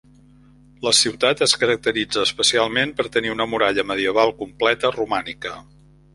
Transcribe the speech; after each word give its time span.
La 0.85 0.93
ciutat 0.99 1.43
es 1.47 1.53
caracteritza 1.63 2.23
especialment 2.29 2.95
per 3.01 3.07
tenir 3.17 3.35
una 3.35 3.49
muralla 3.53 3.87
medieval 3.93 4.35
completa, 4.43 4.95
romànica. 4.99 5.55